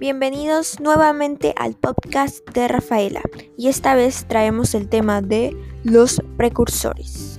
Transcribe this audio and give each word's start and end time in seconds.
Bienvenidos 0.00 0.80
nuevamente 0.80 1.52
al 1.58 1.74
podcast 1.74 2.38
de 2.54 2.68
Rafaela 2.68 3.20
y 3.58 3.68
esta 3.68 3.94
vez 3.94 4.24
traemos 4.26 4.74
el 4.74 4.88
tema 4.88 5.20
de 5.20 5.54
los 5.84 6.22
precursores. 6.38 7.29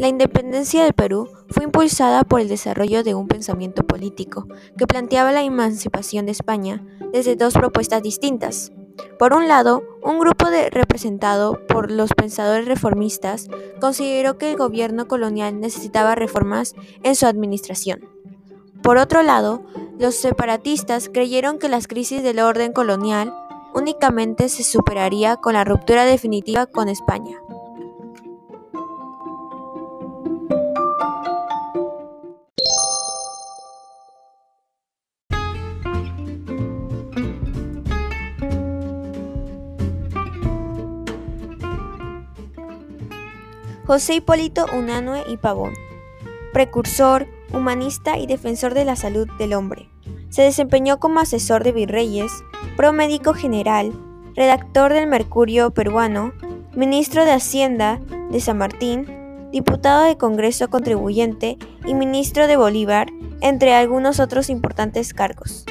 La 0.00 0.08
independencia 0.08 0.84
del 0.84 0.94
Perú 0.94 1.28
fue 1.50 1.64
impulsada 1.64 2.24
por 2.24 2.40
el 2.40 2.48
desarrollo 2.48 3.04
de 3.04 3.14
un 3.14 3.28
pensamiento 3.28 3.86
político 3.86 4.46
que 4.78 4.86
planteaba 4.86 5.30
la 5.30 5.42
emancipación 5.42 6.24
de 6.24 6.32
España 6.32 6.82
desde 7.12 7.36
dos 7.36 7.52
propuestas 7.52 8.02
distintas. 8.02 8.72
Por 9.18 9.34
un 9.34 9.46
lado, 9.46 9.82
un 10.02 10.18
grupo 10.18 10.46
representado 10.70 11.66
por 11.66 11.90
los 11.90 12.14
pensadores 12.14 12.66
reformistas 12.66 13.50
consideró 13.78 14.38
que 14.38 14.50
el 14.50 14.56
gobierno 14.56 15.06
colonial 15.06 15.60
necesitaba 15.60 16.14
reformas 16.14 16.74
en 17.02 17.14
su 17.14 17.26
administración. 17.26 18.00
Por 18.82 18.96
otro 18.96 19.22
lado, 19.22 19.66
los 19.98 20.14
separatistas 20.14 21.10
creyeron 21.10 21.58
que 21.58 21.68
las 21.68 21.86
crisis 21.86 22.22
del 22.22 22.40
orden 22.40 22.72
colonial 22.72 23.34
únicamente 23.74 24.48
se 24.48 24.64
superaría 24.64 25.36
con 25.36 25.52
la 25.52 25.64
ruptura 25.64 26.06
definitiva 26.06 26.64
con 26.64 26.88
España. 26.88 27.36
José 43.90 44.14
Hipólito 44.14 44.66
Unanue 44.72 45.24
y 45.28 45.36
Pavón, 45.36 45.72
precursor, 46.52 47.26
humanista 47.52 48.18
y 48.18 48.28
defensor 48.28 48.72
de 48.72 48.84
la 48.84 48.94
salud 48.94 49.28
del 49.36 49.52
hombre. 49.52 49.90
Se 50.28 50.42
desempeñó 50.42 51.00
como 51.00 51.18
asesor 51.18 51.64
de 51.64 51.72
virreyes, 51.72 52.30
promédico 52.76 53.34
general, 53.34 53.92
redactor 54.36 54.92
del 54.92 55.08
Mercurio 55.08 55.72
peruano, 55.72 56.32
ministro 56.72 57.24
de 57.24 57.32
Hacienda 57.32 57.98
de 58.30 58.38
San 58.38 58.58
Martín, 58.58 59.08
diputado 59.50 60.04
de 60.04 60.16
Congreso 60.16 60.70
contribuyente 60.70 61.58
y 61.84 61.94
ministro 61.94 62.46
de 62.46 62.56
Bolívar, 62.56 63.08
entre 63.40 63.74
algunos 63.74 64.20
otros 64.20 64.50
importantes 64.50 65.12
cargos. 65.12 65.64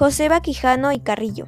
José 0.00 0.30
Baquijano 0.30 0.92
y 0.92 1.00
Carrillo. 1.00 1.46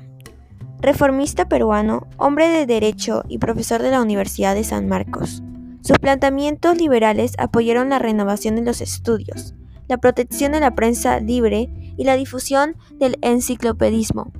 Reformista 0.82 1.48
peruano, 1.48 2.06
hombre 2.18 2.50
de 2.50 2.66
derecho 2.66 3.22
y 3.26 3.38
profesor 3.38 3.80
de 3.80 3.90
la 3.90 4.02
Universidad 4.02 4.54
de 4.54 4.62
San 4.62 4.88
Marcos. 4.88 5.42
Sus 5.80 5.98
planteamientos 5.98 6.76
liberales 6.76 7.32
apoyaron 7.38 7.88
la 7.88 7.98
renovación 7.98 8.54
de 8.56 8.60
los 8.60 8.82
estudios, 8.82 9.54
la 9.88 9.96
protección 9.96 10.52
de 10.52 10.60
la 10.60 10.74
prensa 10.74 11.18
libre 11.18 11.94
y 11.96 12.04
la 12.04 12.14
difusión 12.14 12.76
del 13.00 13.16
enciclopedismo. 13.22 14.32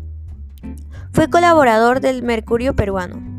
Fue 1.14 1.30
colaborador 1.30 2.00
del 2.00 2.22
Mercurio 2.22 2.76
peruano. 2.76 3.31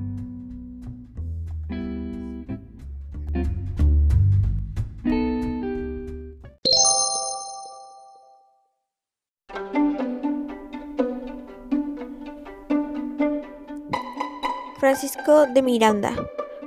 Francisco 14.83 15.45
de 15.45 15.61
Miranda. 15.61 16.13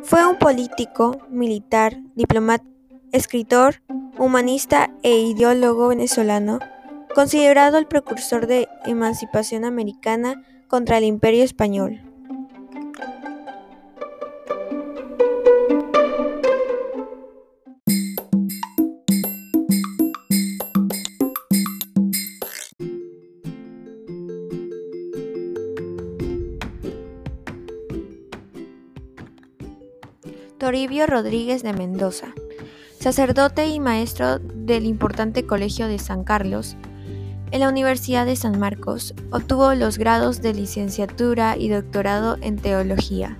Fue 0.02 0.26
un 0.26 0.38
político, 0.38 1.18
militar, 1.28 1.98
diplomático, 2.14 2.72
escritor, 3.12 3.82
humanista 4.16 4.90
e 5.02 5.18
ideólogo 5.18 5.88
venezolano, 5.88 6.60
considerado 7.14 7.76
el 7.76 7.86
precursor 7.86 8.46
de 8.46 8.68
emancipación 8.86 9.66
americana 9.66 10.42
contra 10.66 10.96
el 10.96 11.04
imperio 11.04 11.44
español. 11.44 12.05
Toribio 30.58 31.06
Rodríguez 31.06 31.62
de 31.62 31.74
Mendoza, 31.74 32.28
sacerdote 32.98 33.66
y 33.66 33.78
maestro 33.78 34.38
del 34.38 34.86
importante 34.86 35.44
Colegio 35.44 35.86
de 35.86 35.98
San 35.98 36.24
Carlos, 36.24 36.76
en 37.50 37.60
la 37.60 37.68
Universidad 37.68 38.24
de 38.24 38.36
San 38.36 38.58
Marcos 38.58 39.14
obtuvo 39.30 39.74
los 39.74 39.98
grados 39.98 40.40
de 40.40 40.54
licenciatura 40.54 41.58
y 41.58 41.68
doctorado 41.68 42.38
en 42.40 42.56
teología. 42.56 43.36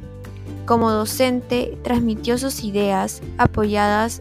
Como 0.66 0.90
docente, 0.90 1.78
transmitió 1.82 2.36
sus 2.36 2.62
ideas 2.62 3.22
apoyadas 3.38 4.20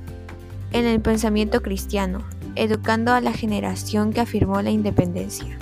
en 0.72 0.86
el 0.86 1.02
pensamiento 1.02 1.62
cristiano, 1.62 2.24
educando 2.56 3.14
a 3.14 3.20
la 3.20 3.34
generación 3.34 4.14
que 4.14 4.22
afirmó 4.22 4.62
la 4.62 4.72
independencia. 4.72 5.60